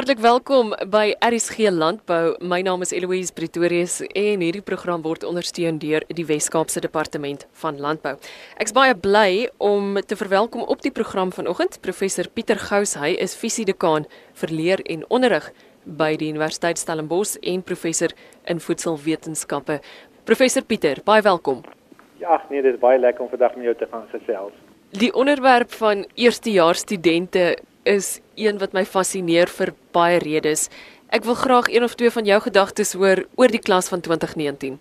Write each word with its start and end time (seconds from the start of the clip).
Hartlik 0.00 0.22
welkom 0.24 0.70
by 0.88 1.10
RSG 1.20 1.68
Landbou. 1.68 2.32
My 2.40 2.62
naam 2.64 2.80
is 2.80 2.92
Eloise 2.96 3.34
Pretorius 3.36 3.98
en 4.16 4.40
hierdie 4.40 4.62
program 4.64 5.02
word 5.04 5.26
ondersteun 5.28 5.76
deur 5.82 6.06
die 6.08 6.24
Wes-Kaapse 6.24 6.80
Departement 6.80 7.44
van 7.60 7.76
Landbou. 7.76 8.14
Ek's 8.64 8.72
baie 8.72 8.94
bly 8.96 9.50
om 9.60 10.00
te 10.00 10.16
verwelkom 10.16 10.64
op 10.72 10.80
die 10.80 10.94
program 10.96 11.34
vanoggend 11.36 11.76
professor 11.84 12.30
Pieter 12.32 12.56
Gous. 12.56 12.96
Hy 12.96 13.12
is 13.20 13.36
fisiedekaan 13.36 14.08
vir 14.40 14.56
leer 14.56 14.80
en 14.88 15.04
onderrig 15.12 15.52
by 15.84 16.14
die 16.16 16.32
Universiteit 16.32 16.80
Stellenbosch 16.80 17.36
en 17.44 17.60
professor 17.60 18.16
in 18.48 18.56
voedselwetenskappe. 18.56 19.82
Professor 20.24 20.64
Pieter, 20.64 21.04
baie 21.04 21.20
welkom. 21.28 21.60
Ja, 22.24 22.40
nee, 22.48 22.64
dit 22.64 22.72
is 22.72 22.80
baie 22.80 22.96
lekker 22.96 23.28
om 23.28 23.34
vandag 23.36 23.52
met 23.60 23.68
jou 23.68 23.76
te 23.84 23.92
gaan 23.92 24.08
gesels. 24.16 24.56
Die 24.96 25.12
onderwerp 25.12 25.76
van 25.76 26.06
eerstejaars 26.16 26.88
studente 26.88 27.58
is 27.82 28.20
een 28.34 28.58
wat 28.58 28.72
my 28.72 28.84
fascineer 28.84 29.48
vir 29.48 29.72
baie 29.92 30.18
redes. 30.18 30.68
Ek 31.10 31.24
wil 31.24 31.34
graag 31.34 31.68
een 31.72 31.84
of 31.84 31.94
twee 31.94 32.10
van 32.10 32.24
jou 32.24 32.40
gedagtes 32.40 32.92
hoor 32.92 33.24
oor 33.34 33.48
die 33.48 33.62
klas 33.62 33.88
van 33.88 34.00
2019. 34.00 34.78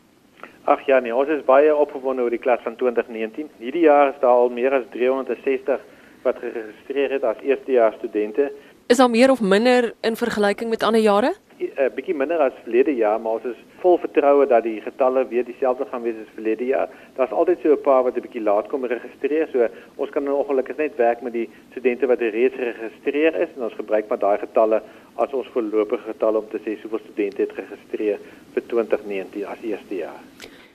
Ag 0.69 0.85
ja, 0.85 0.99
nee, 0.99 1.15
ons 1.15 1.29
is 1.33 1.45
baie 1.45 1.75
opgewonde 1.75 2.21
oor 2.21 2.29
die 2.29 2.41
klas 2.41 2.59
van 2.63 2.75
2019. 2.75 3.49
Hierdie 3.57 3.87
jaar 3.87 4.11
is 4.13 4.19
daar 4.21 4.43
al 4.43 4.49
meer 4.53 4.73
as 4.73 4.85
360 4.93 5.79
wat 6.23 6.37
geregistreer 6.43 7.11
het 7.11 7.23
as 7.23 7.39
eerstejaars 7.41 7.95
studente. 7.97 8.51
Is 8.87 8.97
daar 8.97 9.09
meer 9.09 9.31
of 9.31 9.41
minder 9.41 9.93
in 10.01 10.15
vergelyking 10.15 10.69
met 10.69 10.83
ander 10.83 11.01
jare? 11.01 11.33
'n 11.59 11.71
uh, 11.75 11.89
bietjie 11.91 12.15
minder 12.15 12.39
as 12.39 12.55
verlede 12.63 12.93
jaar, 12.95 13.19
maar 13.19 13.33
ons 13.37 13.47
is 13.51 13.57
vol 13.81 13.97
vertroue 13.99 14.45
dat 14.47 14.63
die 14.63 14.79
getalle 14.81 15.25
weer 15.27 15.43
dieselfde 15.43 15.85
gaan 15.91 16.05
wees 16.05 16.15
as 16.21 16.31
verlede 16.35 16.65
jaar. 16.65 16.87
Daar's 17.17 17.35
altyd 17.35 17.59
so 17.63 17.73
'n 17.73 17.81
paar 17.81 18.03
wat 18.03 18.15
'n 18.15 18.21
bietjie 18.21 18.43
laat 18.43 18.67
kom 18.67 18.85
registreer, 18.85 19.47
so 19.51 19.67
ons 19.95 20.09
kan 20.09 20.23
nou 20.23 20.37
ongelukkig 20.39 20.77
net 20.77 20.95
werk 20.95 21.21
met 21.21 21.33
die 21.33 21.49
studente 21.71 22.07
wat 22.07 22.19
reeds 22.19 22.55
geregistreer 22.55 23.35
is 23.35 23.49
en 23.55 23.63
ons 23.63 23.73
gebruik 23.73 24.07
maar 24.09 24.19
daai 24.19 24.37
getalle 24.37 24.81
as 25.15 25.33
ons 25.33 25.47
voorlopige 25.47 26.03
getalle 26.13 26.37
om 26.37 26.47
te 26.49 26.59
sê 26.63 26.79
hoeveel 26.81 26.99
studente 26.99 27.41
het 27.41 27.51
geregistreer 27.51 28.19
vir 28.53 28.63
2019 28.67 29.45
as 29.45 29.61
eerste 29.61 29.95
jaar. 29.95 30.19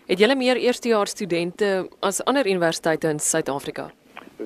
Het 0.06 0.18
julle 0.18 0.36
meer 0.36 0.56
eerstejaars 0.56 1.10
studente 1.10 1.88
as 2.00 2.24
ander 2.24 2.46
universiteite 2.46 3.08
in 3.08 3.18
Suid-Afrika? 3.18 3.90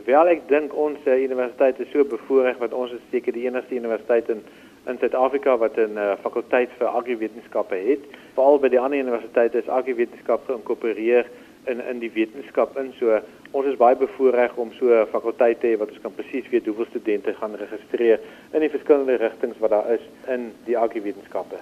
Wel 0.04 0.28
ek 0.28 0.48
dink 0.48 0.74
ons 0.74 0.98
uh, 1.06 1.16
universiteit 1.18 1.80
is 1.80 1.90
so 1.90 2.04
bevoordeel 2.04 2.60
wat 2.60 2.72
ons 2.72 2.92
is 2.92 3.02
seker 3.10 3.32
die 3.32 3.46
enigste 3.48 3.74
universiteit 3.74 4.28
in 4.28 4.42
in 4.88 4.98
Suid-Afrika 4.98 5.56
wat 5.58 5.76
'n 5.76 5.96
uh, 5.96 6.16
fakulteit 6.22 6.70
vir 6.78 6.86
agriwetenskappe 6.86 7.76
het. 7.76 8.00
Veral 8.34 8.58
by 8.58 8.68
die 8.68 8.80
ander 8.80 8.98
universiteite 8.98 9.58
is 9.58 9.68
agriwetenskap 9.68 10.46
geïnkorporeer 10.48 11.26
in 11.66 11.80
in 11.80 11.98
die 11.98 12.12
wetenskap 12.12 12.76
in. 12.78 12.92
So 12.98 13.20
ons 13.50 13.66
is 13.66 13.76
baie 13.76 13.96
bevoordeel 13.96 14.56
om 14.56 14.72
so 14.72 14.86
'n 14.92 15.06
fakulteit 15.06 15.60
te 15.60 15.66
hê 15.66 15.78
wat 15.78 15.90
ons 15.90 16.00
kan 16.00 16.14
presies 16.14 16.48
weet 16.50 16.66
hoeveel 16.66 16.86
studente 16.90 17.34
gaan 17.34 17.54
registreer 17.54 18.20
in 18.52 18.60
die 18.60 18.70
verskillende 18.70 19.16
rigtings 19.16 19.58
wat 19.58 19.70
daar 19.70 19.92
is 19.92 20.04
in 20.26 20.52
die 20.64 20.78
agriwetenskappe. 20.78 21.56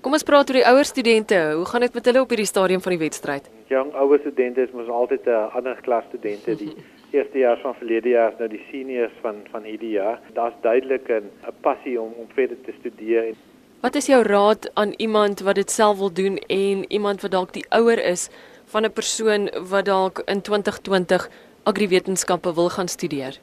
Kom 0.00 0.12
ons 0.12 0.22
praat 0.22 0.48
oor 0.48 0.56
die 0.56 0.66
ouer 0.66 0.84
studente. 0.84 1.52
Hoe 1.56 1.64
gaan 1.64 1.80
dit 1.80 1.94
met 1.94 2.04
hulle 2.04 2.20
op 2.20 2.28
hierdie 2.28 2.46
stadium 2.46 2.80
van 2.80 2.92
die 2.92 2.98
wedstryd? 2.98 3.50
Jong 3.68 3.92
ouer 3.94 4.18
studente 4.18 4.62
is 4.62 4.72
mos 4.72 4.88
altyd 4.88 5.26
'n 5.26 5.30
uh, 5.30 5.56
ander 5.56 5.76
klas 5.82 6.04
studente 6.08 6.56
die 6.56 6.74
eerste 7.12 7.38
jaar 7.38 7.58
van 7.58 7.74
verlede 7.74 8.08
jaar 8.08 8.34
nou 8.38 8.48
die 8.48 8.64
seniors 8.70 9.12
van 9.20 9.42
van 9.50 9.62
hierdie 9.62 9.94
jaar. 9.96 10.20
Daar's 10.34 10.54
duidelik 10.62 11.08
'n 11.08 11.30
passie 11.60 12.00
om 12.00 12.12
om 12.16 12.26
verder 12.34 12.56
te 12.64 12.72
studeer. 12.78 13.34
Wat 13.80 13.94
is 13.94 14.06
jou 14.06 14.22
raad 14.22 14.70
aan 14.74 14.92
iemand 14.96 15.40
wat 15.40 15.54
dit 15.54 15.70
self 15.70 15.98
wil 15.98 16.12
doen 16.12 16.36
en 16.36 16.84
iemand 16.92 17.20
wat 17.20 17.30
dalk 17.30 17.52
die 17.52 17.66
ouer 17.68 18.04
is 18.04 18.30
van 18.64 18.84
'n 18.84 18.92
persoon 18.92 19.50
wat 19.68 19.84
dalk 19.84 20.22
in 20.24 20.40
2020 20.42 21.30
agriwetenskappe 21.62 22.54
wil 22.54 22.68
gaan 22.68 22.88
studeer? 22.88 23.38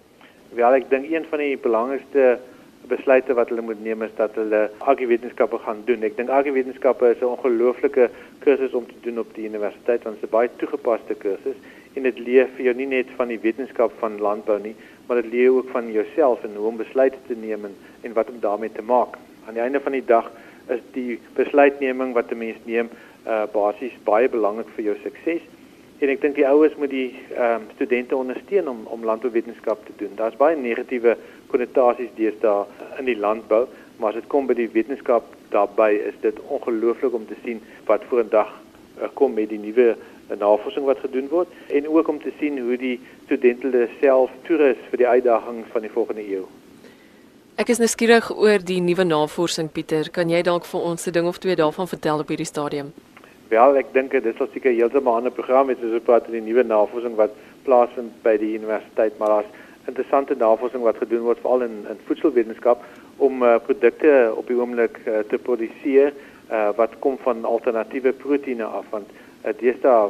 Wel, 0.49 0.73
ek 0.73 0.89
dink 0.89 1.11
een 1.11 1.25
van 1.29 1.39
die 1.39 1.57
belangrikste 1.57 2.39
besluite 2.87 3.33
wat 3.33 3.49
hulle 3.49 3.61
moet 3.61 3.83
neem 3.83 4.02
is 4.02 4.13
dat 4.15 4.35
hulle 4.35 4.69
agriwetenskappe 4.77 5.57
gaan 5.57 5.81
doen. 5.85 6.03
Ek 6.03 6.15
dink 6.17 6.29
agriwetenskappe 6.29 7.09
is 7.09 7.21
'n 7.21 7.33
ongelooflike 7.35 8.09
kursus 8.39 8.73
om 8.73 8.85
te 8.85 8.99
doen 9.02 9.19
op 9.19 9.33
die 9.35 9.47
universiteit 9.49 10.03
want 10.03 10.15
dit 10.15 10.23
is 10.23 10.29
'n 10.29 10.35
baie 10.37 10.49
toegepaste 10.57 11.15
kursus 11.15 11.57
en 11.97 12.05
dit 12.05 12.19
leer 12.21 12.49
vir 12.55 12.69
jou 12.69 12.75
nie 12.77 12.89
net 12.91 13.09
van 13.17 13.31
die 13.33 13.39
wetenskap 13.41 13.93
van 14.02 14.19
landbou 14.21 14.58
nie, 14.61 14.75
maar 15.08 15.21
dit 15.21 15.31
leer 15.33 15.55
ook 15.55 15.71
van 15.73 15.89
jouself 15.91 16.43
en 16.45 16.55
hoe 16.55 16.67
om 16.69 16.77
besluite 16.77 17.17
te 17.27 17.35
neem 17.39 17.65
en, 17.65 17.75
en 18.05 18.13
wat 18.13 18.30
om 18.30 18.39
daarmee 18.43 18.71
te 18.75 18.85
maak. 18.85 19.17
Aan 19.47 19.58
die 19.58 19.63
einde 19.63 19.81
van 19.81 19.95
die 19.95 20.05
dag 20.05 20.30
is 20.73 20.83
die 20.93 21.19
besluitneming 21.37 22.13
wat 22.13 22.31
'n 22.31 22.37
mens 22.37 22.59
neem 22.65 22.89
uh 23.27 23.45
basies 23.53 23.95
baie 24.03 24.30
belangrik 24.30 24.69
vir 24.75 24.83
jou 24.83 24.95
sukses. 25.03 25.41
En 25.99 26.09
ek 26.09 26.21
dink 26.21 26.36
die 26.36 26.47
ouers 26.47 26.75
moet 26.77 26.89
die 26.89 27.15
ehm 27.36 27.55
um, 27.55 27.63
studente 27.75 28.15
ondersteun 28.15 28.67
om 28.67 28.86
om 28.86 29.03
landbouwetenskap 29.03 29.86
te 29.86 29.93
doen. 29.97 30.13
Daar's 30.15 30.37
baie 30.37 30.55
negatiewe 30.55 31.17
konnotasies 31.47 32.13
deesdae 32.15 32.65
in 32.99 33.05
die 33.05 33.17
landbou, 33.17 33.67
maar 33.97 34.09
as 34.09 34.21
dit 34.21 34.27
kom 34.27 34.47
by 34.47 34.53
die 34.53 34.69
wetenskap 34.69 35.23
daarbey 35.49 35.95
is 35.95 36.15
dit 36.21 36.39
ongelooflik 36.47 37.13
om 37.13 37.25
te 37.25 37.36
sien 37.43 37.61
wat 37.86 38.03
vorendag 38.09 38.47
uh, 38.47 38.67
kom 39.13 39.33
met 39.33 39.49
die 39.49 39.59
nuwe 39.59 39.95
'n 40.30 40.37
navorsing 40.37 40.85
wat 40.85 40.99
gedoen 40.99 41.27
word 41.30 41.47
en 41.67 41.87
ook 41.87 42.08
om 42.08 42.21
te 42.21 42.31
sien 42.39 42.59
hoe 42.59 42.77
die 42.77 42.99
studente 43.25 43.87
self 44.02 44.31
toerus 44.43 44.77
vir 44.89 44.97
die 44.97 45.08
uitdagings 45.08 45.67
van 45.71 45.81
die 45.81 45.91
volgende 45.91 46.27
eeu. 46.27 46.45
Ek 47.57 47.69
is 47.69 47.80
nuuskierig 47.80 48.27
oor 48.37 48.59
die 48.61 48.81
nuwe 48.81 49.03
navorsing 49.03 49.71
Pieter. 49.71 50.09
Kan 50.11 50.30
jy 50.30 50.41
dalk 50.41 50.65
vir 50.65 50.81
ons 50.81 51.07
'n 51.07 51.11
ding 51.11 51.27
of 51.27 51.37
twee 51.37 51.55
daarvan 51.55 51.87
vertel 51.87 52.19
op 52.19 52.27
hierdie 52.27 52.45
stadium? 52.45 52.93
Wel, 53.49 53.77
ek 53.77 53.93
dink 53.93 54.11
dit 54.11 54.36
sal 54.37 54.47
seker 54.53 54.71
heeltemal 54.71 55.13
'n 55.13 55.17
ander 55.17 55.31
program 55.31 55.67
wees 55.67 55.77
as 55.77 55.91
ons 55.91 56.03
praat 56.03 56.27
oor 56.27 56.31
die 56.31 56.41
nuwe 56.41 56.63
navorsing 56.63 57.15
wat 57.15 57.31
plaasvind 57.63 58.11
by 58.23 58.37
die 58.37 58.57
universiteit, 58.59 59.17
maar 59.17 59.30
daar's 59.30 59.53
interessante 59.87 60.36
navorsing 60.36 60.83
wat 60.83 60.97
gedoen 60.97 61.23
word 61.23 61.39
veral 61.39 61.61
in 61.61 61.86
in 61.89 61.99
voedselwetenskap 62.05 62.83
om 63.17 63.43
uh, 63.43 63.55
produkte 63.65 64.33
op 64.36 64.47
die 64.47 64.57
oomblik 64.59 64.99
uh, 65.05 65.19
te 65.30 65.37
produseer 65.37 66.13
uh, 66.52 66.69
wat 66.75 66.99
kom 66.99 67.17
van 67.23 67.45
alternatiewe 67.45 68.11
proteïene 68.11 68.63
af 68.63 68.85
want 68.89 69.09
uh, 69.11 69.52
deesdae 69.59 70.09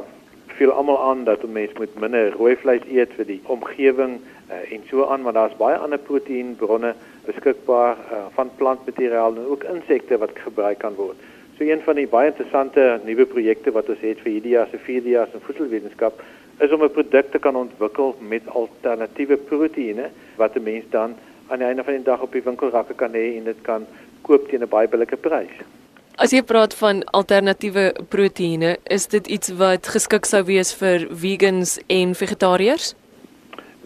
veel 0.58 0.70
almal 0.70 0.98
aan 1.10 1.24
dat 1.24 1.42
'n 1.42 1.52
mens 1.52 1.72
moet 1.78 2.00
minder 2.00 2.32
rooi 2.32 2.56
vleis 2.56 2.82
eet 2.90 3.12
vir 3.16 3.26
die 3.26 3.40
omgewing 3.46 4.18
uh, 4.50 4.72
en 4.74 4.82
so 4.90 5.06
aan, 5.06 5.22
maar 5.22 5.32
daar's 5.32 5.56
baie 5.56 5.76
ander 5.76 5.98
proteïenbronne 5.98 6.94
beskikbaar 7.24 7.96
uh, 7.96 8.24
van 8.34 8.50
plantmateriaal 8.56 9.36
en 9.36 9.46
ook 9.46 9.64
insekte 9.64 10.18
wat 10.18 10.30
gebruik 10.34 10.78
kan 10.78 10.94
word. 10.94 11.16
So 11.58 11.64
een 11.64 11.80
van 11.82 11.94
die 11.94 12.06
baie 12.06 12.30
interessante 12.30 13.00
nuwe 13.04 13.26
projekte 13.26 13.70
wat 13.70 13.88
ons 13.88 14.00
het 14.00 14.20
vir 14.24 14.32
hierdie 14.32 14.56
jaar 14.56 14.68
se 14.70 14.78
vierde 14.78 15.08
jaar 15.08 15.28
se 15.32 15.40
voedselwetenskap 15.46 16.22
is 16.58 16.72
om 16.72 16.82
'n 16.82 16.90
produk 16.90 17.30
te 17.30 17.38
kan 17.38 17.56
ontwikkel 17.56 18.16
met 18.20 18.42
alternatiewe 18.46 19.36
proteïene 19.36 20.10
wat 20.36 20.56
'n 20.56 20.62
mens 20.62 20.84
dan 20.90 21.14
aan 21.48 21.58
die 21.58 21.66
einde 21.66 21.84
van 21.84 21.94
die 21.94 22.02
dag 22.02 22.20
op 22.20 22.32
die 22.32 22.42
winkelrakke 22.42 22.94
kan 22.94 23.12
hê 23.12 23.36
en 23.36 23.44
dit 23.44 23.60
kan 23.62 23.86
koop 24.22 24.48
teen 24.48 24.62
'n 24.62 24.68
baie 24.68 24.88
billike 24.88 25.16
prys. 25.16 25.54
As 26.18 26.32
jy 26.34 26.40
praat 26.42 26.72
van 26.74 27.04
alternatiewe 27.14 27.92
proteïene, 28.10 28.72
is 28.90 29.04
dit 29.06 29.28
iets 29.30 29.52
wat 29.54 29.86
geskik 29.86 30.26
sou 30.26 30.40
wees 30.48 30.72
vir 30.74 31.04
vegans 31.14 31.76
en 31.94 32.14
vegetariërs? 32.18 32.88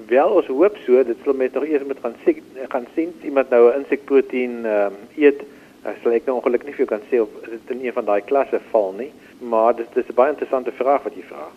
Wel, 0.09 0.33
ons 0.41 0.49
hoop 0.49 0.79
so, 0.87 1.03
dit 1.05 1.27
sal 1.27 1.37
met 1.37 1.53
nog 1.53 1.67
eers 1.69 1.85
met 1.85 2.01
gaan 2.01 2.17
sien, 2.25 2.41
gaan 2.73 2.87
sien 2.95 3.13
iemand 3.21 3.53
nou 3.53 3.69
'n 3.69 3.83
insekproteïen 3.83 4.65
ehm 4.65 4.97
um, 4.97 4.97
eet. 5.17 5.45
Ek 5.85 5.99
sal 6.03 6.17
ek 6.17 6.25
nou 6.25 6.39
ongelukkig 6.39 6.71
nie 6.71 6.77
vir 6.77 6.87
jou 6.87 6.89
kan 6.95 7.05
sê 7.11 7.21
of 7.21 7.29
dit 7.51 7.71
in 7.77 7.85
een 7.85 7.93
van 7.93 8.05
daai 8.05 8.25
klasse 8.25 8.61
val 8.71 8.93
nie, 8.97 9.13
maar 9.41 9.77
dit, 9.77 9.95
dit 9.95 10.05
is 10.05 10.09
'n 10.09 10.15
baie 10.15 10.33
interessante 10.33 10.73
vraag 10.73 11.03
wat 11.03 11.15
jy 11.15 11.25
vra. 11.29 11.53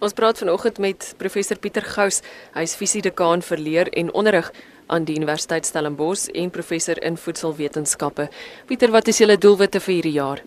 Ons 0.00 0.12
praat 0.12 0.38
vanoggend 0.38 0.78
met 0.78 1.14
professor 1.16 1.58
Pieter 1.58 1.82
Gous. 1.82 2.22
Hy 2.54 2.62
is 2.62 2.76
fisiedekaan 2.76 3.42
vir 3.42 3.58
leer 3.58 3.88
en 3.88 4.12
onderrig 4.12 4.52
aan 4.90 5.06
die 5.06 5.16
Universiteit 5.16 5.66
Stellenbosch 5.66 6.28
en 6.34 6.50
professor 6.50 6.98
in 7.02 7.16
voedselwetenskappe. 7.16 8.28
Pieter, 8.66 8.90
wat 8.90 9.08
is 9.08 9.20
julle 9.22 9.38
doelwitte 9.38 9.80
vir 9.84 9.94
hierdie 9.94 10.16
jaar? 10.16 10.42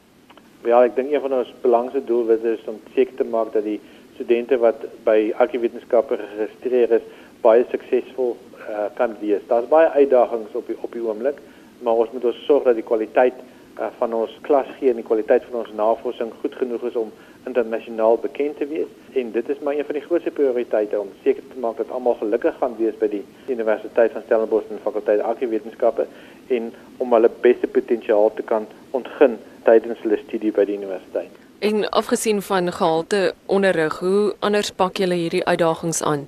Ja, 0.68 0.81
ek 0.84 0.98
dink 0.98 1.12
een 1.12 1.24
van 1.24 1.38
ons 1.40 1.52
belangrikste 1.64 2.04
doelwitte 2.08 2.58
is 2.58 2.68
om 2.72 2.80
seker 2.96 3.16
te 3.20 3.28
maak 3.28 3.54
dat 3.56 3.66
die 3.68 3.80
studente 4.16 4.59
wat 4.59 4.84
by 5.08 5.31
agriwetenskappe 5.46 6.20
geregistreer 6.20 6.98
is, 7.00 7.08
baie 7.44 7.66
suksesvol 7.72 8.36
uh, 8.36 8.88
kan 9.00 9.16
wees. 9.22 9.44
Daar's 9.50 9.68
baie 9.72 9.90
uitdagings 9.96 10.56
op 10.60 10.68
die 10.68 10.78
op 10.81 10.96
die 10.96 11.04
oomblik, 11.04 11.40
maar 11.84 12.04
ons 12.04 12.12
moet 12.16 12.28
ons 12.31 12.46
sorg 12.48 12.68
dat 12.68 12.80
die 12.80 12.88
kwaliteit 12.88 13.40
uh, 13.80 13.90
van 14.00 14.16
ons 14.16 14.36
klas 14.48 14.69
gee 14.80 14.92
en 14.92 15.00
die 15.01 15.07
kwaliteit 15.07 15.48
van 15.50 15.63
ons 15.63 15.74
navorsing 15.80 16.31
goed 16.42 16.56
genoeg 16.60 16.88
is 16.92 17.00
om 17.00 17.12
internasionaal 17.44 18.18
bekend 18.18 18.57
te 18.57 18.68
wees 18.68 19.18
en 19.19 19.31
dit 19.31 19.50
is 19.50 19.60
maar 19.60 19.75
een 19.75 19.86
van 19.86 19.98
die 19.98 20.04
grootste 20.04 20.31
prioriteite 20.31 21.00
om 21.00 21.10
seker 21.24 21.44
te 21.54 21.60
maak 21.60 21.78
dat 21.78 21.92
almal 21.92 22.16
gelukkig 22.19 22.56
gaan 22.60 22.75
wees 22.78 22.98
by 23.00 23.10
die 23.12 23.24
Universiteit 23.48 24.12
van 24.12 24.22
Stellenbosch 24.25 24.69
en 24.69 24.84
fakulteit 24.84 25.22
Agriwetenskappe 25.22 26.07
en 26.48 26.74
om 26.98 27.13
hulle 27.13 27.31
beste 27.42 27.68
potensiaal 27.68 28.31
te 28.34 28.45
kan 28.54 28.68
ontgin 28.92 29.38
tydens 29.63 30.01
hulle 30.04 30.19
studie 30.25 30.51
by 30.51 30.66
die 30.66 30.78
universiteit. 30.78 31.31
En 31.63 31.90
afgesien 31.90 32.42
van 32.42 32.72
gehalte 32.72 33.34
onderrig, 33.45 34.00
hoe 34.00 34.34
anders 34.40 34.72
pak 34.72 34.98
julle 35.00 35.16
hierdie 35.16 35.45
uitdagings 35.45 36.04
aan? 36.04 36.28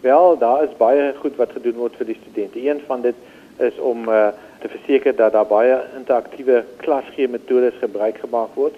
Wel, 0.00 0.38
daar 0.38 0.64
is 0.64 0.76
baie 0.76 1.12
goed 1.20 1.36
wat 1.36 1.52
gedoen 1.52 1.76
word 1.78 1.96
vir 2.00 2.08
die 2.08 2.18
studente. 2.20 2.62
Een 2.68 2.80
van 2.86 3.02
dit 3.04 3.14
is 3.58 3.76
om 3.78 4.08
uh, 4.08 4.28
te 4.62 4.68
verseker 4.68 5.16
dat 5.16 5.32
daar 5.32 5.46
baie 5.46 5.76
interaktiewe 5.96 6.64
klasgee 6.76 7.28
metodes 7.28 7.76
gebruik 7.80 8.18
gemaak 8.24 8.54
word 8.54 8.74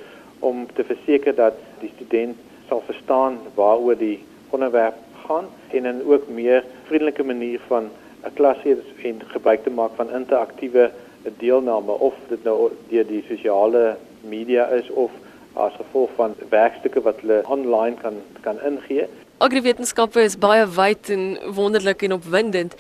om 0.51 0.67
te 0.77 0.85
verseker 0.85 1.35
dat 1.35 1.59
die 1.81 1.91
student 1.97 2.37
sal 2.69 2.83
verstaan 2.87 3.39
waaroor 3.59 3.97
die 3.99 4.19
onderwerp 4.51 5.01
gaan 5.27 5.49
en 5.77 5.89
in 5.91 6.03
ook 6.07 6.29
meer 6.29 6.65
vriendelike 6.89 7.25
manier 7.25 7.61
van 7.69 7.91
'n 8.25 8.35
klas 8.35 8.61
hier 8.63 8.79
en 9.03 9.23
gebruik 9.35 9.63
te 9.65 9.71
maak 9.71 9.93
van 9.97 10.11
interaktiewe 10.21 10.91
deelname 11.39 11.93
of 11.93 12.15
dit 12.29 12.45
nou 12.45 12.71
deur 12.89 13.07
die 13.07 13.25
sosiale 13.29 13.97
media 14.21 14.67
is 14.67 14.91
of 14.91 15.11
as 15.55 15.73
gevolg 15.79 16.11
van 16.17 16.35
werkstukke 16.51 17.01
wat 17.01 17.21
hulle 17.21 17.43
online 17.47 17.97
kan 18.03 18.15
kan 18.41 18.61
ingee. 18.67 19.07
Agriwetenskappe 19.39 20.23
is 20.23 20.39
baie 20.39 20.67
wyd 20.67 21.11
en 21.11 21.39
wonderlik 21.55 22.03
en 22.03 22.13
opwindend. 22.13 22.75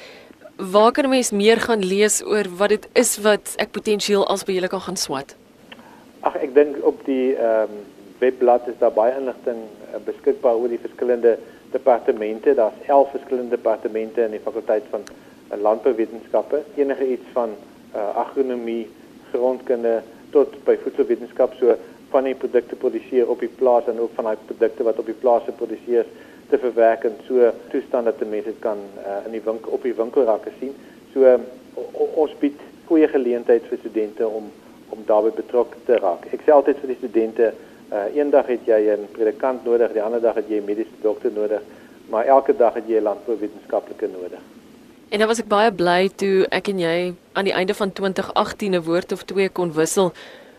Waar 0.56 0.92
kan 0.92 1.04
'n 1.04 1.08
mens 1.08 1.30
meer 1.30 1.60
gaan 1.60 1.84
lees 1.84 2.22
oor 2.24 2.46
wat 2.56 2.68
dit 2.68 2.88
is 2.92 3.18
wat 3.18 3.54
ek 3.56 3.70
potensieel 3.70 4.26
as 4.26 4.44
by 4.44 4.52
julle 4.52 4.68
kan 4.68 4.80
gaan 4.80 4.96
swat? 4.96 5.36
Ag 6.24 6.38
ek 6.40 6.54
dink 6.56 6.80
op 6.88 7.02
die 7.08 7.34
ehm 7.36 7.74
um, 7.74 7.82
webblad 8.18 8.68
is 8.70 8.78
daar 8.78 8.94
baie 8.94 9.12
inligting 9.18 9.58
uh, 9.90 9.98
beskikbaar 10.06 10.56
oor 10.56 10.70
die 10.72 10.80
verskillende 10.80 11.34
departemente. 11.74 12.54
Daar's 12.54 12.78
11 12.86 13.10
verskillende 13.10 13.56
departemente 13.56 14.22
in 14.24 14.36
die 14.36 14.44
fakulteit 14.44 14.86
van 14.90 15.02
uh, 15.04 15.58
landbouwetenskappe. 15.60 16.62
Enige 16.76 17.08
iets 17.16 17.32
van 17.32 17.56
uh, 17.94 18.06
agronomie, 18.22 18.86
grondkunde 19.32 19.98
tot 20.30 20.54
by 20.64 20.78
voedselwetenskap 20.84 21.58
so 21.58 21.76
van 22.14 22.30
die 22.30 22.36
produkte 22.38 22.78
produseer 22.78 23.28
op 23.28 23.42
die 23.42 23.50
plaas 23.58 23.90
en 23.90 24.00
ook 24.00 24.14
van 24.14 24.30
daai 24.30 24.46
produkte 24.46 24.86
wat 24.86 24.98
op 25.02 25.10
die 25.10 25.20
plaas 25.20 25.44
geproduseer 25.50 26.06
is 26.06 26.22
te 26.48 26.58
verwerk 26.58 27.04
en 27.04 27.16
so 27.26 27.50
toestand 27.72 28.04
dat 28.04 28.20
mense 28.28 28.52
dit 28.52 28.60
kan 28.62 28.78
uh, 29.02 29.20
in 29.26 29.32
die 29.36 29.42
winkel 29.44 29.72
op 29.72 29.82
die 29.82 29.94
winkelrakke 29.96 30.52
sien. 30.60 30.74
So 31.12 31.26
um, 31.28 31.46
ons 32.14 32.34
bied 32.40 32.60
goeie 32.88 33.08
geleentheid 33.08 33.66
vir 33.70 33.80
studente 33.80 34.28
om 34.28 34.50
om 34.94 35.04
daarbey 35.06 35.34
betrokke 35.36 35.80
te 35.86 35.98
raak. 35.98 36.26
Ek 36.32 36.42
sê 36.46 36.54
altyd 36.54 36.80
vir 36.82 36.92
die 36.92 36.98
studente, 37.02 37.52
uh, 37.90 38.06
eendag 38.16 38.46
het 38.52 38.66
jy 38.66 38.80
'n 38.96 39.08
predikant 39.12 39.64
nodig, 39.64 39.92
die 39.92 40.02
ander 40.02 40.20
dag 40.20 40.34
het 40.40 40.48
jy 40.48 40.60
'n 40.60 40.68
mediese 40.70 41.00
dokter 41.02 41.32
nodig, 41.32 41.62
maar 42.10 42.24
elke 42.24 42.56
dag 42.56 42.74
het 42.74 42.88
jy 42.88 42.98
'n 42.98 43.08
landbouwetenskaplike 43.10 44.08
nodig. 44.08 44.42
En 45.08 45.18
dan 45.18 45.28
was 45.28 45.38
ek 45.38 45.48
baie 45.48 45.72
bly 45.72 46.08
toe 46.16 46.46
ek 46.50 46.68
en 46.68 46.78
jy 46.78 47.14
aan 47.32 47.44
die 47.44 47.54
einde 47.54 47.74
van 47.74 47.92
2018 47.92 48.74
'n 48.74 48.82
woord 48.82 49.12
of 49.12 49.22
twee 49.22 49.48
kon 49.48 49.72
wissel 49.72 50.12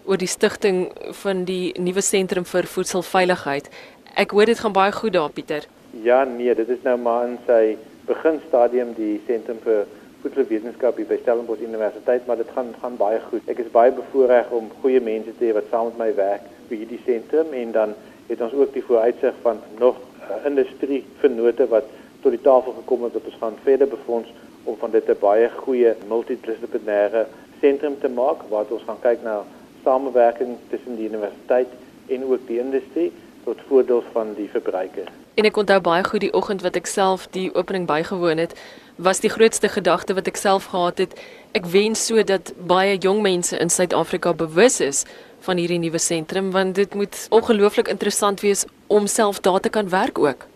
oor 0.05 0.17
die 0.17 0.27
stigting 0.27 0.91
van 1.23 1.43
die 1.43 1.73
nuwe 1.79 2.01
sentrum 2.01 2.45
vir 2.45 2.63
voedselveiligheid. 2.63 3.69
Ek 4.15 4.31
hoor 4.31 4.45
dit 4.45 4.59
gaan 4.59 4.73
baie 4.73 4.91
goed 4.91 5.13
daar 5.13 5.29
Pieter. 5.29 5.65
Ja, 6.03 6.23
nee, 6.23 6.55
dit 6.55 6.69
is 6.69 6.81
nou 6.83 6.97
maar 6.97 7.27
in 7.27 7.37
sy 7.47 7.77
beginstadium 8.05 8.93
die 8.93 9.21
sentrum 9.27 9.59
vir 9.63 9.85
voedselwetenskap 10.25 10.97
by 10.97 11.17
Stellenbosch 11.21 11.61
Universiteit, 11.61 12.25
maar 12.25 12.37
dit 12.41 12.49
gaan 12.55 12.73
gaan 12.81 12.97
baie 12.97 13.19
goed. 13.29 13.45
Ek 13.51 13.59
is 13.61 13.69
baie 13.73 13.91
bevoorreg 13.93 14.49
om 14.57 14.71
goeie 14.81 15.01
mense 15.01 15.33
te 15.37 15.45
hê 15.45 15.53
wat 15.53 15.69
saam 15.69 15.91
met 15.91 15.99
my 16.01 16.07
werk 16.17 16.47
vir 16.69 16.81
hierdie 16.81 17.01
sentrum 17.05 17.53
en 17.53 17.73
dan 17.75 17.93
het 18.29 18.41
ons 18.41 18.55
ook 18.57 18.73
die 18.73 18.83
vooruitsig 18.87 19.35
van 19.43 19.59
nog 19.77 19.99
uh, 20.25 20.39
industrie 20.49 21.03
vennote 21.21 21.67
wat 21.69 21.91
tot 22.23 22.33
die 22.33 22.41
tafel 22.41 22.73
gekom 22.79 23.05
het 23.05 23.13
dat 23.13 23.27
ons 23.29 23.37
gaan 23.41 23.59
verder 23.67 23.91
befonds 23.91 24.31
om 24.65 24.77
van 24.81 24.95
dit 24.95 25.09
'n 25.09 25.17
baie 25.21 25.49
goeie 25.61 25.93
multidissiplinêre 26.09 27.27
sentrum 27.61 27.99
te 27.99 28.09
maak 28.09 28.41
waar 28.49 28.65
ons 28.69 28.87
gaan 28.87 29.01
kyk 29.01 29.21
na 29.23 29.43
samewerking 29.83 30.57
tussen 30.69 30.95
die 30.95 31.09
universiteit 31.09 31.69
en 32.07 32.25
ook 32.25 32.47
die 32.47 32.59
industrie 32.59 33.11
tot 33.43 33.61
voordeel 33.67 34.03
van 34.11 34.33
die 34.33 34.49
verbruiker. 34.49 35.05
En 35.35 35.45
ek 35.45 35.57
onthou 35.57 35.81
baie 35.81 36.03
goed 36.03 36.23
die 36.23 36.33
oggend 36.33 36.61
wat 36.65 36.75
ek 36.79 36.85
self 36.89 37.27
die 37.35 37.49
opening 37.53 37.85
bygewoon 37.85 38.37
het, 38.41 38.53
was 38.95 39.19
die 39.19 39.29
grootste 39.29 39.67
gedagte 39.67 40.15
wat 40.15 40.27
ek 40.27 40.39
self 40.39 40.69
gehad 40.71 40.97
het. 41.03 41.15
Ek 41.51 41.67
wens 41.71 42.05
so 42.07 42.23
dat 42.23 42.53
baie 42.67 42.97
jong 42.97 43.21
mense 43.21 43.57
in 43.59 43.69
Suid-Afrika 43.69 44.33
bewus 44.33 44.79
is 44.79 45.03
van 45.45 45.59
hierdie 45.59 45.79
nuwe 45.79 45.99
sentrum 45.99 46.51
want 46.51 46.75
dit 46.75 46.93
moet 46.95 47.27
ongelooflik 47.29 47.91
interessant 47.91 48.41
wees 48.41 48.65
om 48.87 49.07
self 49.07 49.39
daar 49.39 49.59
te 49.59 49.69
kan 49.69 49.89
werk 49.89 50.19
ook. 50.19 50.47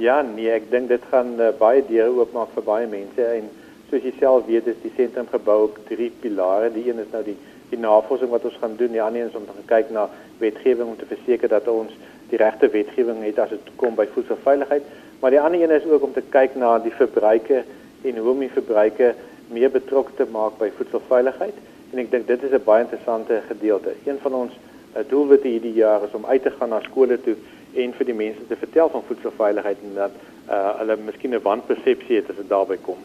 Ja, 0.00 0.22
nee, 0.22 0.48
ek 0.50 0.70
dink 0.70 0.88
dit 0.88 1.02
gaan 1.10 1.34
uh, 1.40 1.50
baie 1.58 1.82
deure 1.88 2.22
oopmaak 2.22 2.54
vir 2.54 2.64
baie 2.64 2.86
mense 2.88 3.26
en 3.26 3.50
soos 3.90 4.06
jy 4.06 4.14
self 4.18 4.46
weet 4.46 4.70
is 4.70 4.78
die 4.84 4.92
sentrum 4.96 5.26
gebou 5.28 5.64
op 5.66 5.80
drie 5.90 6.12
pilare. 6.22 6.70
Die 6.72 6.86
een 6.88 7.02
is 7.02 7.10
nou 7.12 7.24
die 7.26 7.36
die 7.70 7.78
navorsing 7.78 8.30
wat 8.32 8.44
ons 8.48 8.56
gaan 8.58 8.72
doen, 8.78 8.90
die 8.90 9.02
ander 9.02 9.28
is 9.28 9.36
om 9.38 9.44
te 9.46 9.66
kyk 9.70 9.92
na 9.94 10.08
wetgewing 10.40 10.88
om 10.90 10.96
te 10.98 11.06
verseker 11.06 11.52
dat 11.52 11.68
ons 11.70 11.92
die 12.32 12.38
regte 12.40 12.66
wetgewing 12.72 13.20
het 13.22 13.38
as 13.38 13.52
dit 13.54 13.68
kom 13.78 13.94
by 13.98 14.08
voedselveiligheid, 14.10 14.88
maar 15.20 15.30
die 15.30 15.38
ander 15.38 15.62
een 15.62 15.74
is 15.76 15.86
ook 15.86 16.02
om 16.08 16.14
te 16.16 16.24
kyk 16.34 16.56
na 16.58 16.72
die 16.82 16.94
verbruiker 16.98 17.62
en 18.02 18.16
hoe 18.16 18.30
om 18.30 18.38
die 18.38 18.52
verbruiker 18.52 19.14
meer 19.48 19.70
betrokke 19.70 20.12
te 20.16 20.26
maak 20.30 20.58
by 20.58 20.70
voedselveiligheid 20.78 21.54
en 21.92 21.98
ek 21.98 22.10
dink 22.10 22.26
dit 22.26 22.42
is 22.42 22.52
'n 22.52 22.64
baie 22.64 22.84
interessante 22.84 23.42
gedeelte. 23.48 23.94
Een 24.06 24.18
van 24.22 24.34
ons 24.34 24.52
uh, 24.52 25.02
doelwitte 25.08 25.48
hierdie 25.48 25.74
jaar 25.74 26.04
is 26.04 26.14
om 26.14 26.26
uit 26.26 26.42
te 26.42 26.50
gaan 26.50 26.68
na 26.68 26.80
skole 26.80 27.20
toe 27.20 27.36
en 27.74 27.92
vir 27.92 28.06
die 28.06 28.14
mense 28.14 28.46
te 28.46 28.56
vertel 28.56 28.88
van 28.90 29.02
voedselveiligheid 29.06 29.78
en 29.82 29.94
dat 29.94 30.12
uh, 30.50 30.78
hulle 30.78 30.96
miskien 30.96 31.34
'n 31.34 31.42
wanpersepsie 31.42 32.16
het 32.16 32.30
as 32.30 32.36
dit 32.36 32.48
daarby 32.48 32.76
kom. 32.82 32.98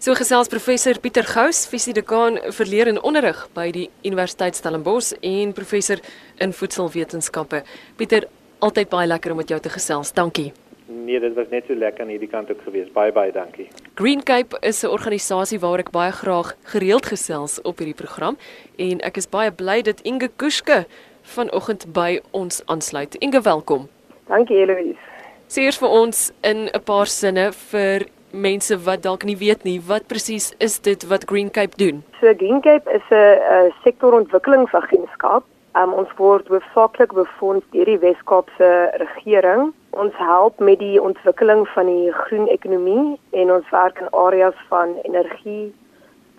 So 0.00 0.14
gesels 0.14 0.48
professor 0.48 0.98
Pieter 0.98 1.24
Gous, 1.24 1.66
fisiedekaan 1.66 2.38
vir 2.56 2.66
leer 2.66 2.88
en 2.88 3.02
onderrig 3.02 3.48
by 3.52 3.70
die 3.70 3.90
Universiteit 4.02 4.56
Stellenbosch 4.56 5.12
en 5.20 5.52
professor 5.52 6.00
in 6.38 6.52
voedselwetenskappe. 6.52 7.62
Pieter, 7.96 8.28
altyd 8.60 8.88
baie 8.88 9.06
lekker 9.06 9.30
om 9.30 9.36
met 9.36 9.48
jou 9.48 9.60
te 9.60 9.68
gesels. 9.68 10.12
Dankie. 10.12 10.52
Nee, 10.92 11.20
dit 11.20 11.34
was 11.34 11.46
net 11.50 11.64
so 11.66 11.74
lekker 11.74 12.02
aan 12.02 12.10
hierdie 12.10 12.28
kant 12.28 12.50
ook 12.50 12.62
gewees. 12.66 12.88
Baie 12.92 13.12
baie 13.14 13.30
dankie. 13.32 13.68
Green 13.94 14.22
Cape 14.22 14.56
is 14.60 14.82
'n 14.82 14.90
organisasie 14.90 15.60
waar 15.60 15.78
ek 15.78 15.90
baie 15.90 16.12
graag 16.12 16.56
gereeld 16.62 17.06
gesels 17.06 17.62
op 17.62 17.78
hierdie 17.78 17.94
program 17.94 18.36
en 18.76 19.00
ek 19.00 19.16
is 19.16 19.28
baie 19.28 19.52
bly 19.52 19.82
dat 19.82 20.00
Inge 20.00 20.28
Kuske 20.36 20.86
vanoggend 21.22 21.92
by 21.92 22.20
ons 22.30 22.62
aansluit. 22.66 23.14
Inge, 23.14 23.40
welkom. 23.40 23.88
Dankie, 24.26 24.56
Eloise. 24.56 24.98
Sê 25.46 25.62
eers 25.62 25.78
vir 25.78 25.88
ons 25.88 26.32
in 26.42 26.68
'n 26.74 26.82
paar 26.84 27.06
sinne 27.06 27.52
vir 27.52 28.06
mense 28.32 28.76
wat 28.84 29.02
dalk 29.02 29.24
nie 29.24 29.36
weet 29.36 29.64
nie, 29.64 29.80
wat 29.86 30.06
presies 30.06 30.54
is 30.58 30.78
dit 30.78 31.06
wat 31.08 31.24
Green 31.24 31.50
Cape 31.50 31.76
doen? 31.76 32.04
So 32.20 32.34
Green 32.34 32.60
Cape 32.60 32.90
is 32.90 33.02
'n 33.10 33.72
sektorontwikkelingsagentskap 33.84 35.44
Um, 35.78 35.92
ons 35.94 36.10
word 36.18 36.48
hoofsaaklik 36.50 37.12
befonds 37.14 37.66
deur 37.70 37.86
die 37.86 38.00
Wes-Kaapse 38.02 38.68
regering. 38.98 39.68
Ons 39.94 40.16
help 40.18 40.58
met 40.58 40.80
die 40.82 40.98
ontwikkeling 40.98 41.62
van 41.76 41.86
die 41.86 42.10
groen 42.24 42.48
ekonomie 42.50 43.20
en 43.38 43.52
ons 43.54 43.68
werk 43.70 44.00
in 44.02 44.10
areas 44.10 44.58
van 44.72 44.96
energie, 45.04 45.68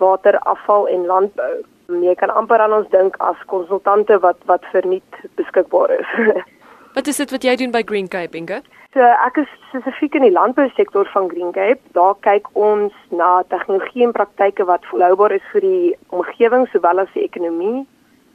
water, 0.04 0.36
afval 0.52 0.90
en 0.92 1.06
landbou. 1.08 1.54
Jy 2.02 2.16
kan 2.20 2.34
amper 2.36 2.60
aan 2.60 2.76
ons 2.76 2.90
dink 2.92 3.16
as 3.24 3.40
konsultante 3.52 4.20
wat 4.20 4.44
wat 4.52 4.68
verniet 4.74 5.24
beskikbaar 5.40 5.96
is. 5.96 6.12
wat 6.98 7.08
is 7.08 7.24
dit 7.24 7.32
wat 7.32 7.48
jy 7.48 7.56
doen 7.64 7.72
by 7.72 7.84
Green 7.88 8.12
Cape, 8.12 8.36
Inge? 8.36 8.60
So 8.92 9.08
ek 9.30 9.40
is 9.46 9.56
spesifiek 9.70 10.20
in 10.20 10.28
die 10.28 10.36
landbousektor 10.36 11.08
van 11.16 11.32
Green 11.32 11.56
Cape. 11.56 11.80
Daar 11.96 12.20
kyk 12.28 12.52
ons 12.60 12.92
na 13.16 13.32
tegnologie 13.48 14.04
en 14.10 14.12
praktyke 14.12 14.68
wat 14.68 14.84
volhoubaar 14.92 15.40
is 15.40 15.50
vir 15.56 15.64
die 15.64 15.96
omgewing 16.12 16.68
sowel 16.76 17.06
as 17.08 17.16
die 17.16 17.24
ekonomie 17.24 17.88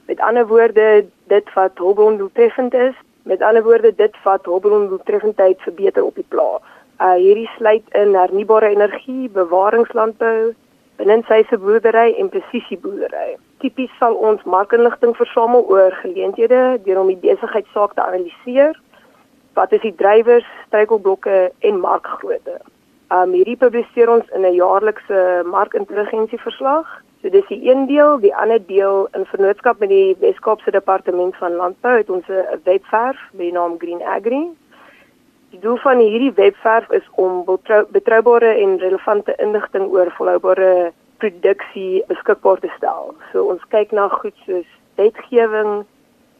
Met 0.07 0.21
ander 0.21 0.47
woorde, 0.47 1.07
dit 1.27 1.53
wat 1.55 1.71
hulpbrondoeltreffend 1.75 2.75
is, 2.75 2.95
met 3.23 3.43
ander 3.43 3.63
woorde 3.63 3.95
dit 3.95 4.15
wat 4.23 4.45
hulpbrondoeltreffendheid 4.45 5.61
verbeter 5.61 6.05
op 6.05 6.15
die 6.15 6.27
plaas. 6.29 6.63
Uh 7.01 7.13
hierdie 7.13 7.51
sluit 7.57 7.83
in 7.91 8.15
hernubare 8.15 8.69
energie, 8.69 9.29
bewaringslandbou, 9.31 10.55
binnenshuise 10.97 11.59
boerdery 11.59 12.15
en 12.19 12.29
presisieboerdery. 12.29 13.35
Tipies 13.59 13.91
sal 13.99 14.15
ons 14.15 14.45
markinligting 14.45 15.17
versamel 15.17 15.67
oor 15.69 15.93
geleenthede 16.01 16.79
deur 16.85 17.01
om 17.01 17.11
die 17.13 17.19
besigheidsaak 17.21 17.93
te 17.95 18.05
analiseer. 18.05 18.79
Wat 19.59 19.73
is 19.73 19.83
die 19.83 19.95
drywers, 19.95 20.47
struikelblokke 20.67 21.51
en 21.59 21.81
markgrootte? 21.81 22.61
Um 23.13 23.35
hierdie 23.37 23.59
publiseer 23.59 24.11
ons 24.11 24.31
in 24.39 24.47
'n 24.47 24.55
jaarlikse 24.55 25.43
markintelligensieverslag 25.45 27.03
So 27.23 27.31
dis 27.31 27.47
die 27.49 27.71
een 27.71 27.87
deel, 27.87 28.19
die 28.21 28.35
ander 28.35 28.61
deel 28.67 29.09
in 29.17 29.25
vennootskap 29.27 29.79
met 29.79 29.89
die 29.89 30.17
Wes-Kaapse 30.21 30.71
Departement 30.71 31.37
van 31.37 31.57
Landbou 31.57 31.97
het 31.97 32.11
ons 32.11 32.29
'n 32.29 32.61
webwerf 32.65 33.19
met 33.33 33.41
die 33.49 33.53
naam 33.53 33.79
Green 33.79 34.03
Agri. 34.03 34.43
Die 35.51 35.61
doel 35.61 35.77
van 35.77 35.99
hierdie 35.99 36.33
webwerf 36.33 36.91
is 36.91 37.09
om 37.15 37.45
betrou, 37.45 37.85
betroubare 37.89 38.53
en 38.63 38.79
relevante 38.79 39.35
inligting 39.37 39.89
oor 39.89 40.11
volhoubare 40.11 40.93
produksie 41.17 42.05
beskikbaar 42.07 42.59
te 42.59 42.71
stel. 42.77 43.15
So 43.33 43.45
ons 43.45 43.63
kyk 43.69 43.91
na 43.91 44.09
goed 44.09 44.35
soos 44.45 44.67
wetgewing, 44.95 45.85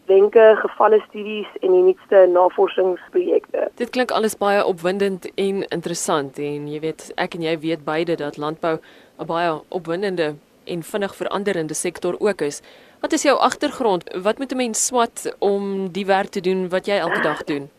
wenke, 0.07 0.57
gevalle 0.61 1.01
studies 1.09 1.49
en 1.61 1.73
die 1.73 1.83
nuutste 1.83 2.27
navorsingsprojekte. 2.33 3.69
Dit 3.75 3.91
klink 3.91 4.11
alles 4.11 4.37
baie 4.37 4.65
opwindend 4.65 5.31
en 5.35 5.63
interessant 5.69 6.39
en 6.39 6.69
jy 6.69 6.81
weet 6.81 7.13
ek 7.17 7.35
en 7.35 7.43
jy 7.43 7.59
weet 7.59 7.85
beide 7.85 8.17
dat 8.17 8.37
landbou 8.37 8.79
'n 9.19 9.27
baie 9.27 9.61
opwindende 9.69 10.35
en 10.67 10.83
vinnig 10.83 11.15
veranderende 11.17 11.75
sektor 11.75 12.15
ook 12.19 12.41
is. 12.41 12.63
Wat 13.01 13.13
is 13.13 13.23
jou 13.23 13.39
agtergrond? 13.39 14.05
Wat 14.23 14.39
moet 14.39 14.53
'n 14.53 14.57
mens 14.57 14.87
swat 14.87 15.37
om 15.39 15.93
die 15.93 16.07
werk 16.07 16.29
te 16.29 16.41
doen 16.41 16.69
wat 16.69 16.87
jy 16.87 16.97
elke 16.99 17.21
dag 17.21 17.45
doen? 17.45 17.71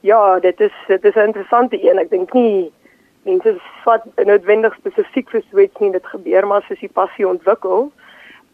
Ja, 0.00 0.38
dit 0.40 0.60
is 0.60 0.72
dit 0.86 1.04
is 1.04 1.14
'n 1.14 1.26
interessante 1.30 1.90
een. 1.90 1.98
Ek 1.98 2.10
dink 2.10 2.32
nie 2.32 2.72
mense 3.22 3.58
swat 3.82 4.04
noodwendig 4.24 4.74
spesifiek 4.74 5.30
vir 5.30 5.42
swets 5.50 5.80
nie, 5.80 5.92
dit 5.92 6.06
gebeur 6.06 6.46
maar 6.46 6.64
as 6.70 6.80
jy 6.80 6.88
passie 6.88 7.28
ontwikkel. 7.28 7.90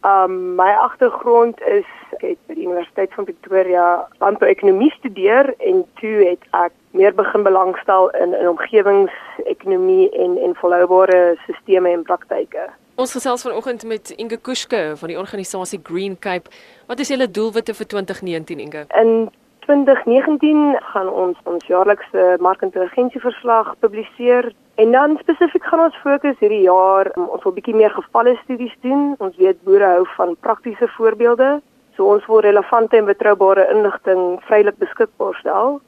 Um 0.01 0.55
my 0.55 0.71
agtergrond 0.73 1.61
is 1.61 1.85
ek 2.17 2.21
het 2.21 2.39
by 2.47 2.55
die 2.57 2.65
Universiteit 2.65 3.13
van 3.13 3.25
Pretoria 3.25 4.07
landbouekonomie 4.19 4.91
studeer 4.91 5.53
en 5.59 5.83
toe 5.99 6.15
het 6.25 6.47
ek 6.57 6.73
meer 6.97 7.13
begin 7.13 7.43
belangstel 7.43 8.09
in 8.09 8.33
in 8.33 8.49
omgewingsekonomie 8.49 10.09
en 10.23 10.37
en 10.37 10.55
volhoubare 10.55 11.37
sisteme 11.45 11.93
en 11.93 12.03
praktyke. 12.03 12.69
Ons 12.95 13.13
gesels 13.15 13.41
vanoggend 13.41 13.83
met 13.87 14.09
Inge 14.09 14.37
Kuske 14.37 14.93
van 14.95 15.07
die 15.07 15.17
organisasie 15.17 15.79
Green 15.83 16.19
Cape. 16.19 16.49
Wat 16.87 16.99
is 16.99 17.07
julle 17.07 17.31
doelwitte 17.31 17.73
vir 17.73 17.87
2019 17.87 18.59
Inge? 18.59 18.85
In 18.99 19.29
2019 19.65 20.75
gaan 20.91 21.09
ons 21.09 21.37
ons 21.43 21.67
jaarlikse 21.67 22.35
markintelligensieverslag 22.39 23.73
publiseer 23.79 24.51
en 24.75 24.91
dan 24.91 25.15
spesifiek 25.21 25.63
gaan 25.63 25.85
ons 25.85 25.97
fokus 26.03 26.39
hierdie 26.39 26.65
jaar 26.65 27.11
um, 27.15 27.29
ons 27.29 27.43
wil 27.47 27.55
bietjie 27.55 27.75
meer 27.75 27.95
gevalle 27.95 28.35
studies 28.43 28.75
doen. 28.83 29.15
Ons 29.23 29.39
weet 29.39 29.63
boere 29.63 29.93
hou 29.95 30.05
van 30.17 30.35
praktiese 30.43 30.89
voorbeelde. 30.97 31.61
So 31.95 32.11
ons 32.11 32.27
wil 32.27 32.43
relevante 32.43 32.97
en 32.97 33.07
betroubare 33.07 33.69
inligting 33.71 34.41
vrylik 34.49 34.77
beskikbaar 34.83 35.39
stel. 35.39 35.79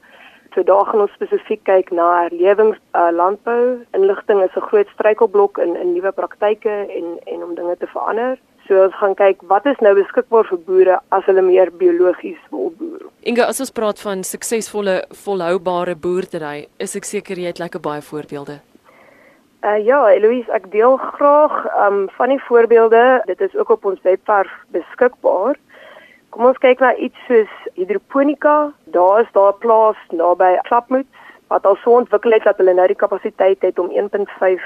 So 0.54 0.62
daar 0.62 0.86
gaan 0.86 1.00
ons 1.02 1.14
spesifiek 1.18 1.64
kyk 1.66 1.88
na 1.90 2.04
herlewings 2.22 2.78
uh, 2.94 3.08
landbou. 3.10 3.82
Inligting 3.98 4.42
is 4.42 4.54
'n 4.54 4.66
groot 4.70 4.88
struikelblok 4.94 5.58
in 5.58 5.76
in 5.76 5.92
nuwe 5.92 6.12
praktyke 6.12 6.74
en 6.98 7.18
en 7.26 7.42
om 7.42 7.54
dinge 7.54 7.76
te 7.76 7.86
verander. 7.86 8.38
So 8.66 8.84
ons 8.84 8.94
gaan 8.94 9.14
kyk 9.14 9.42
wat 9.50 9.66
is 9.66 9.80
nou 9.80 9.94
beskikbaar 9.94 10.46
vir 10.48 10.60
boere 10.66 11.00
as 11.08 11.24
hulle 11.24 11.42
meer 11.42 11.72
biologies 11.72 12.38
wil 12.50 12.70
boer. 12.78 13.02
Inge, 13.22 13.44
as 13.44 13.60
ons 13.60 13.72
praat 13.72 14.00
van 14.00 14.22
suksesvolle 14.22 15.02
volhoubare 15.24 15.94
boerdery, 15.96 16.68
is 16.78 16.96
ek 16.96 17.04
seker 17.04 17.36
jy 17.36 17.46
het 17.46 17.58
lekker 17.58 17.80
baie 17.80 18.02
voorbeelde. 18.02 18.60
Uh 19.64 19.78
ja, 19.84 20.00
Eloise, 20.12 20.52
ek 20.52 20.70
deel 20.72 20.96
graag 20.96 21.54
um 21.86 22.08
van 22.16 22.28
die 22.28 22.42
voorbeelde. 22.48 23.22
Dit 23.26 23.40
is 23.40 23.56
ook 23.56 23.70
op 23.70 23.84
ons 23.84 24.02
webwerf 24.02 24.52
beskikbaar. 24.68 25.56
Kom 26.34 26.48
ons 26.48 26.56
kyk 26.58 26.80
na 26.82 26.88
iets 26.98 27.20
soos 27.28 27.50
hidroponika. 27.78 28.72
Daar 28.90 29.20
is 29.22 29.28
daar 29.36 29.52
'n 29.52 29.58
plaas 29.62 29.98
naby 30.10 30.58
Klapmuts 30.66 31.20
wat 31.48 31.66
al 31.66 31.76
so 31.76 31.90
ontwikkel 31.90 32.32
het 32.32 32.42
dat 32.42 32.56
hulle 32.56 32.74
nou 32.74 32.86
die 32.86 33.02
kapasiteit 33.02 33.62
het 33.62 33.78
om 33.78 33.90
1.5 33.90 34.64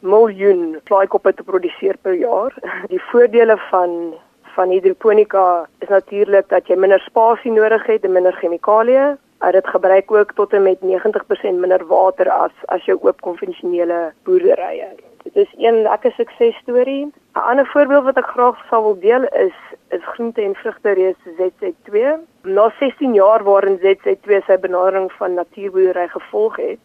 miljoen 0.00 0.80
plaaikoppe 0.84 1.34
te 1.34 1.42
produseer 1.42 1.96
per 2.02 2.14
jaar. 2.14 2.52
Die 2.92 3.02
voordele 3.10 3.56
van 3.70 4.14
van 4.54 4.68
hidroponika 4.68 5.68
is 5.78 5.88
natuurlik 5.88 6.48
dat 6.48 6.66
jy 6.66 6.76
minder 6.76 7.00
spasie 7.00 7.52
nodig 7.52 7.86
het 7.86 8.04
en 8.04 8.12
minder 8.12 8.32
chemikalieë. 8.32 9.16
Dit 9.50 9.66
gebruik 9.66 10.10
ook 10.10 10.32
tot 10.32 10.52
en 10.52 10.62
met 10.62 10.78
90% 10.80 11.60
minder 11.64 11.86
water 11.86 12.30
as 12.30 12.52
as 12.64 12.84
jou 12.84 12.98
oop 13.02 13.20
konvensionele 13.20 14.12
boerderye. 14.24 14.88
Dit 15.22 15.36
is 15.36 15.54
een 15.56 15.82
lekker 15.82 16.12
suksesstorie. 16.12 17.12
'n 17.34 17.38
Ander 17.38 17.66
voorbeeld 17.66 18.04
wat 18.04 18.16
ek 18.16 18.26
graag 18.26 18.64
sou 18.68 18.82
wil 18.82 18.98
deel 18.98 19.24
is 19.24 19.58
is 19.88 20.04
groente 20.12 20.42
en 20.42 20.54
vrugte 20.54 20.90
reus 20.90 21.20
ZZ2. 21.38 21.94
Na 22.42 22.72
16 22.78 23.14
jaar 23.14 23.42
waarin 23.42 23.78
ZZ2 23.78 24.42
sy 24.46 24.58
benadering 24.58 25.12
van 25.12 25.34
natuurboerdery 25.34 26.08
gevolg 26.08 26.56
het, 26.56 26.84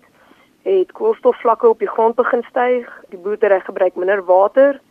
het 0.62 0.92
koolstofvlakke 0.92 1.70
op 1.70 1.80
die 1.80 1.88
grond 1.88 2.16
begin 2.16 2.44
styg. 2.50 3.02
Die 3.10 3.20
boerdery 3.20 3.60
gebruik 3.60 3.96
minder 3.96 4.26
water 4.26 4.82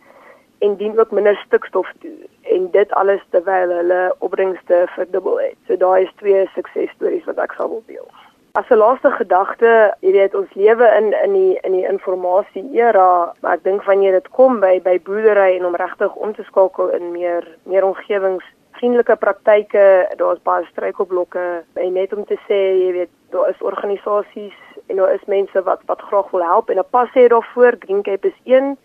en 0.59 0.77
dien 0.77 0.99
ook 0.99 1.11
minder 1.11 1.37
stikstof 1.47 1.93
toe 2.01 2.19
en 2.43 2.71
dit 2.71 2.93
alles 2.93 3.23
terwyl 3.31 3.69
hulle 3.69 4.15
opbrengste 4.19 4.85
verdubbel 4.95 5.41
het. 5.41 5.57
So 5.67 5.77
daai 5.77 6.03
is 6.03 6.13
twee 6.17 6.47
suksesstories 6.55 7.25
wat 7.25 7.39
ek 7.39 7.53
sou 7.53 7.69
wil 7.69 7.83
deel. 7.87 8.09
As 8.57 8.69
'n 8.71 8.79
laaste 8.79 9.11
gedagte, 9.11 9.71
jy 10.07 10.13
weet 10.15 10.35
ons 10.39 10.53
lewe 10.55 10.87
in 10.99 11.07
in 11.25 11.33
die 11.35 11.55
in 11.67 11.73
die 11.75 11.87
informasie 11.93 12.63
era, 12.73 13.33
maar 13.43 13.57
ek 13.57 13.65
dink 13.65 13.83
wanneer 13.83 14.15
dit 14.15 14.29
kom 14.37 14.61
by 14.63 14.77
by 14.85 14.95
boerdery 15.09 15.57
en 15.57 15.67
om 15.67 15.75
regtig 15.75 16.15
om 16.15 16.35
te 16.37 16.45
skakel 16.47 16.93
in 16.99 17.11
meer 17.17 17.49
meer 17.73 17.83
omgewingsvriendelike 17.89 19.17
praktyke, 19.25 20.07
daar's 20.23 20.43
baie 20.47 20.71
struikelblokke. 20.71 21.65
En 21.75 21.93
net 21.99 22.15
om 22.15 22.23
te 22.25 22.39
sê, 22.47 22.61
jy 22.85 22.93
weet, 23.01 23.13
daar 23.35 23.51
is 23.51 23.67
organisasies 23.71 24.59
en 24.87 25.03
daar 25.03 25.15
is 25.19 25.27
mense 25.27 25.63
wat 25.71 25.83
wat 25.91 26.07
graag 26.07 26.31
wil 26.31 26.47
help 26.53 26.71
en 26.71 26.79
'n 26.79 26.91
pas 26.91 27.11
sê 27.11 27.27
daarvoor 27.27 27.75
Green 27.83 28.03
Cape 28.07 28.29
is 28.29 28.41
een 28.45 28.77